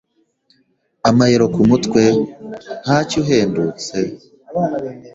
[1.09, 2.01] Amayero kumutwe?
[2.83, 3.97] Ntacyo uhendutse?